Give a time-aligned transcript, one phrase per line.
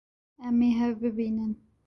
[0.47, 1.53] Em ê hev bibînin.